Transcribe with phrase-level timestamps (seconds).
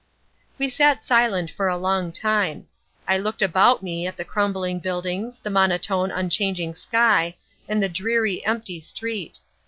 [0.57, 2.65] We sat silent for a long time.
[3.07, 7.35] I looked about me at the crumbling buildings, the monotone, unchanging sky,
[7.69, 9.41] and the dreary, empty street.